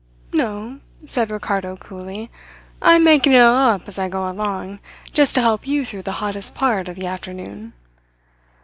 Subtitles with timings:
[0.33, 2.31] "No," said Ricardo coolly.
[2.81, 4.79] "I am making it all up as I go along,
[5.13, 7.73] just to help you through the hottest part of the afternoon.